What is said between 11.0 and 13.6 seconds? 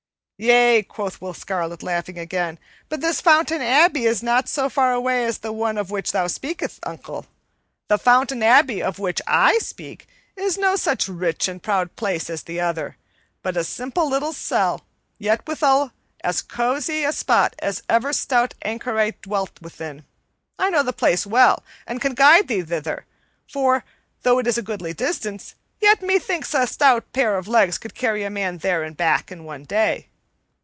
rich and proud place as the other, but